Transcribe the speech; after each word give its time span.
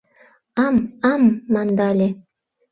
«Ам-ам» 0.65 1.23
мандале. 1.53 2.09